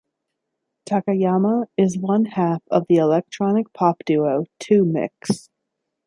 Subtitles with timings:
[0.87, 5.49] Takayama is one half of the electronic pop duo Two-Mix.